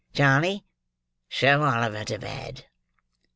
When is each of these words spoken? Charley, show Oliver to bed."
Charley, 0.13 0.65
show 1.29 1.61
Oliver 1.61 2.03
to 2.05 2.17
bed." 2.17 2.65